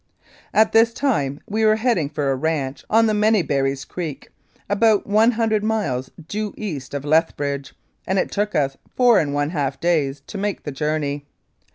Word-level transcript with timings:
At 0.51 0.71
this 0.71 0.93
time 0.95 1.41
we 1.47 1.63
were 1.63 1.75
heading 1.75 2.09
for 2.09 2.31
a 2.31 2.35
ranch 2.35 2.83
on 2.89 3.05
the 3.05 3.13
Many 3.13 3.43
Berries 3.43 3.85
Creek, 3.85 4.29
about 4.67 5.05
one 5.05 5.33
hundred 5.33 5.63
miles 5.63 6.09
due 6.27 6.55
east 6.57 6.95
of 6.95 7.05
Lethbridge, 7.05 7.75
and 8.07 8.17
it 8.17 8.31
took 8.31 8.55
us 8.55 8.75
four 8.97 9.19
and 9.19 9.31
one 9.31 9.51
half 9.51 9.79
days 9.79 10.23
to 10.25 10.39
make 10.39 10.63
the 10.63 10.71
journey. 10.71 11.27